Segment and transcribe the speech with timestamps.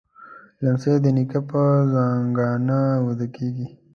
[0.63, 3.67] لمسی د نیکه پر زنګانه ویده کېږي.